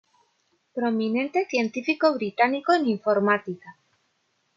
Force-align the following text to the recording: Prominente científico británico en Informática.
Prominente 0.73 1.45
científico 1.45 2.11
británico 2.15 2.73
en 2.73 2.87
Informática. 2.87 3.77